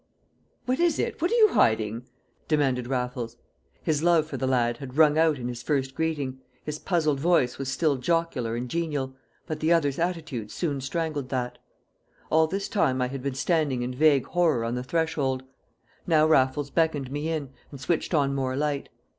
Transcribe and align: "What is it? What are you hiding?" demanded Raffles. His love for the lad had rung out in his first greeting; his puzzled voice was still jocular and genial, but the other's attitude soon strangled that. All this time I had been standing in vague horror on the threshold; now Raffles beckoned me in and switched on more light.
"What 0.65 0.79
is 0.79 0.97
it? 0.97 1.21
What 1.21 1.29
are 1.29 1.35
you 1.35 1.49
hiding?" 1.49 2.07
demanded 2.47 2.87
Raffles. 2.87 3.37
His 3.83 4.01
love 4.01 4.25
for 4.25 4.35
the 4.35 4.47
lad 4.47 4.77
had 4.77 4.97
rung 4.97 5.15
out 5.15 5.37
in 5.37 5.47
his 5.47 5.61
first 5.61 5.93
greeting; 5.93 6.39
his 6.65 6.79
puzzled 6.79 7.19
voice 7.19 7.59
was 7.59 7.69
still 7.69 7.97
jocular 7.97 8.55
and 8.55 8.67
genial, 8.67 9.13
but 9.45 9.59
the 9.59 9.71
other's 9.71 9.99
attitude 9.99 10.49
soon 10.49 10.81
strangled 10.81 11.29
that. 11.29 11.59
All 12.31 12.47
this 12.47 12.67
time 12.67 12.99
I 12.99 13.09
had 13.09 13.21
been 13.21 13.35
standing 13.35 13.83
in 13.83 13.93
vague 13.93 14.25
horror 14.25 14.65
on 14.65 14.73
the 14.73 14.83
threshold; 14.83 15.43
now 16.07 16.25
Raffles 16.25 16.71
beckoned 16.71 17.11
me 17.11 17.29
in 17.29 17.51
and 17.69 17.79
switched 17.79 18.15
on 18.15 18.33
more 18.33 18.55
light. 18.55 18.89